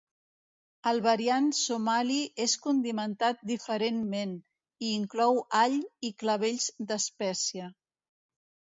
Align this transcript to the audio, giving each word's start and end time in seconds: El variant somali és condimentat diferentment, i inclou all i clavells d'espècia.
El 0.91 1.01
variant 1.07 1.49
somali 1.57 2.17
és 2.47 2.55
condimentat 2.65 3.45
diferentment, 3.53 4.35
i 4.89 4.93
inclou 5.03 5.41
all 5.63 5.79
i 6.11 6.15
clavells 6.25 6.69
d'espècia. 6.91 7.75